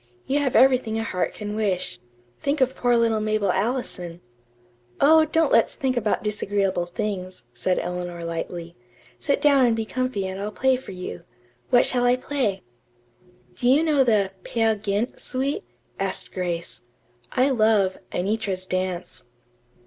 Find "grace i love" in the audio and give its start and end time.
16.31-17.99